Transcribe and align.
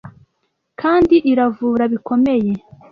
Kandi 0.81 1.15
iravura 1.31 1.83
bikomeye 1.93 2.51